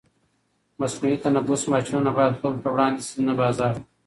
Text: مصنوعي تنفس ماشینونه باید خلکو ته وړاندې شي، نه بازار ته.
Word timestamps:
مصنوعي 0.79 1.17
تنفس 1.25 1.61
ماشینونه 1.73 2.11
باید 2.17 2.39
خلکو 2.41 2.61
ته 2.63 2.69
وړاندې 2.73 3.01
شي، 3.07 3.19
نه 3.27 3.33
بازار 3.39 3.71
ته. 3.77 3.81